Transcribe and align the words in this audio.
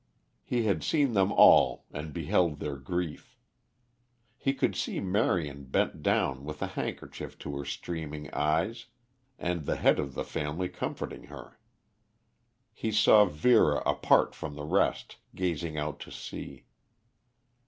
He 0.43 0.63
had 0.63 0.83
seen 0.83 1.13
them 1.13 1.31
all 1.31 1.85
and 1.91 2.11
beheld 2.11 2.57
their 2.59 2.77
grief. 2.77 3.37
He 4.35 4.51
could 4.51 4.75
see 4.75 4.99
Marion 4.99 5.65
bent 5.65 6.01
down 6.01 6.43
with 6.43 6.63
a 6.63 6.67
handkerchief 6.73 7.37
to 7.37 7.55
her 7.57 7.65
streaming 7.65 8.27
eyes 8.33 8.87
and 9.37 9.67
the 9.67 9.75
head 9.75 9.99
of 9.99 10.15
the 10.15 10.23
family 10.25 10.69
comforting 10.69 11.25
her. 11.25 11.59
He 12.73 12.91
saw 12.91 13.25
Vera 13.25 13.83
apart 13.85 14.33
from 14.33 14.55
the 14.55 14.65
rest, 14.65 15.17
gazing 15.35 15.77
out 15.77 15.99
to 15.99 16.09
sea. 16.09 16.65